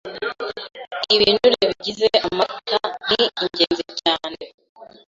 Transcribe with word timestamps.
Ibinure 1.15 1.59
bigize 1.69 2.07
amata 2.27 2.77
ni 3.11 3.25
ingenzi 3.41 3.83
cyane 3.99 4.39